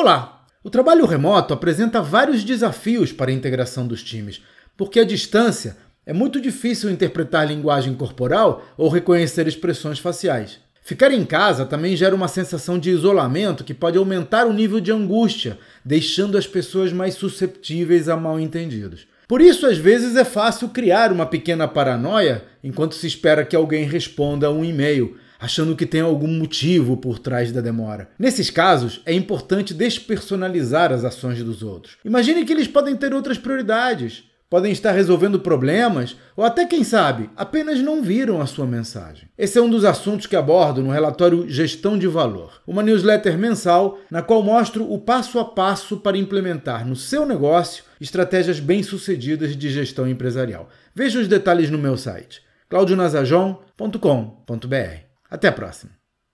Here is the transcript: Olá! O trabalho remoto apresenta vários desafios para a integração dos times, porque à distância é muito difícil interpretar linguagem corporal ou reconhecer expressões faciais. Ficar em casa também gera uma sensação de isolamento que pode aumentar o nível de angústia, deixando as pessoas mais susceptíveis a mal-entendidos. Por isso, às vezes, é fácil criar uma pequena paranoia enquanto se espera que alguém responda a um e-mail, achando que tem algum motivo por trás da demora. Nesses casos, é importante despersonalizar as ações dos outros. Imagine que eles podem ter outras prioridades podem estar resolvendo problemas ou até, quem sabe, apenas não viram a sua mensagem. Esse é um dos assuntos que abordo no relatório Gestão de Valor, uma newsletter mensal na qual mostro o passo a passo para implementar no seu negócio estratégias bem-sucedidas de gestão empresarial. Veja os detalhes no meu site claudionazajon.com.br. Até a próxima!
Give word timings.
Olá! 0.00 0.46
O 0.62 0.70
trabalho 0.70 1.04
remoto 1.06 1.52
apresenta 1.52 2.00
vários 2.00 2.44
desafios 2.44 3.10
para 3.10 3.32
a 3.32 3.34
integração 3.34 3.84
dos 3.84 4.00
times, 4.00 4.40
porque 4.76 5.00
à 5.00 5.04
distância 5.04 5.76
é 6.06 6.12
muito 6.12 6.40
difícil 6.40 6.88
interpretar 6.88 7.48
linguagem 7.48 7.92
corporal 7.94 8.64
ou 8.76 8.88
reconhecer 8.88 9.48
expressões 9.48 9.98
faciais. 9.98 10.60
Ficar 10.84 11.10
em 11.10 11.24
casa 11.24 11.66
também 11.66 11.96
gera 11.96 12.14
uma 12.14 12.28
sensação 12.28 12.78
de 12.78 12.90
isolamento 12.90 13.64
que 13.64 13.74
pode 13.74 13.98
aumentar 13.98 14.46
o 14.46 14.52
nível 14.52 14.78
de 14.78 14.92
angústia, 14.92 15.58
deixando 15.84 16.38
as 16.38 16.46
pessoas 16.46 16.92
mais 16.92 17.14
susceptíveis 17.14 18.08
a 18.08 18.16
mal-entendidos. 18.16 19.04
Por 19.26 19.40
isso, 19.40 19.66
às 19.66 19.78
vezes, 19.78 20.14
é 20.14 20.24
fácil 20.24 20.68
criar 20.68 21.10
uma 21.10 21.26
pequena 21.26 21.66
paranoia 21.66 22.44
enquanto 22.62 22.94
se 22.94 23.08
espera 23.08 23.44
que 23.44 23.56
alguém 23.56 23.82
responda 23.84 24.46
a 24.46 24.52
um 24.52 24.64
e-mail, 24.64 25.16
achando 25.38 25.76
que 25.76 25.86
tem 25.86 26.00
algum 26.00 26.28
motivo 26.28 26.96
por 26.96 27.18
trás 27.18 27.52
da 27.52 27.60
demora. 27.60 28.08
Nesses 28.18 28.50
casos, 28.50 29.00
é 29.06 29.12
importante 29.12 29.74
despersonalizar 29.74 30.92
as 30.92 31.04
ações 31.04 31.42
dos 31.42 31.62
outros. 31.62 31.96
Imagine 32.04 32.44
que 32.44 32.52
eles 32.52 32.68
podem 32.68 32.96
ter 32.96 33.14
outras 33.14 33.38
prioridades 33.38 34.24
podem 34.50 34.72
estar 34.72 34.92
resolvendo 34.92 35.38
problemas 35.38 36.16
ou 36.36 36.42
até, 36.42 36.64
quem 36.64 36.82
sabe, 36.82 37.28
apenas 37.36 37.80
não 37.80 38.02
viram 38.02 38.40
a 38.40 38.46
sua 38.46 38.66
mensagem. 38.66 39.28
Esse 39.36 39.58
é 39.58 39.62
um 39.62 39.68
dos 39.68 39.84
assuntos 39.84 40.26
que 40.26 40.36
abordo 40.36 40.82
no 40.82 40.90
relatório 40.90 41.46
Gestão 41.48 41.98
de 41.98 42.06
Valor, 42.06 42.62
uma 42.66 42.82
newsletter 42.82 43.36
mensal 43.36 43.98
na 44.10 44.22
qual 44.22 44.42
mostro 44.42 44.90
o 44.90 44.98
passo 44.98 45.38
a 45.38 45.44
passo 45.44 45.98
para 45.98 46.16
implementar 46.16 46.86
no 46.86 46.96
seu 46.96 47.26
negócio 47.26 47.84
estratégias 48.00 48.60
bem-sucedidas 48.60 49.54
de 49.56 49.70
gestão 49.70 50.08
empresarial. 50.08 50.68
Veja 50.94 51.20
os 51.20 51.28
detalhes 51.28 51.70
no 51.70 51.78
meu 51.78 51.96
site 51.96 52.42
claudionazajon.com.br. 52.68 55.07
Até 55.28 55.48
a 55.48 55.52
próxima! 55.52 56.07